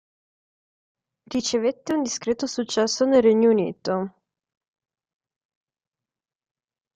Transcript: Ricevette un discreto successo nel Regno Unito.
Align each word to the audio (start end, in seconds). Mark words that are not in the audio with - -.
Ricevette 1.31 1.93
un 1.93 2.01
discreto 2.01 2.47
successo 2.47 3.05
nel 3.05 3.21
Regno 3.21 3.51
Unito. 3.51 4.15